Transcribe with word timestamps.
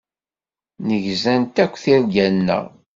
Nnegzant 0.81 1.55
akk 1.63 1.73
tirga-nneɣ. 1.83 2.65